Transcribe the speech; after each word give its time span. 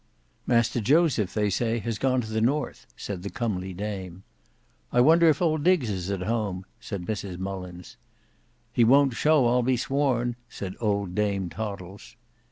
"Master 0.47 0.81
Joseph 0.81 1.35
they 1.35 1.51
say 1.51 1.77
has 1.77 1.99
gone 1.99 2.21
to 2.21 2.31
the 2.31 2.41
North," 2.41 2.87
said 2.97 3.21
the 3.21 3.29
comely 3.29 3.71
dame. 3.71 4.23
"I 4.91 4.99
wonder 4.99 5.29
if 5.29 5.43
old 5.43 5.63
Diggs 5.63 5.91
is 5.91 6.09
at 6.09 6.23
home?" 6.23 6.65
said 6.79 7.05
Mrs 7.05 7.37
Mullins. 7.37 7.97
"He 8.73 8.83
won't 8.83 9.13
show 9.13 9.45
I'll 9.45 9.61
be 9.61 9.77
sworn," 9.77 10.37
said 10.49 10.75
old 10.79 11.13
Dame 11.13 11.51
Toddles. 11.51 12.15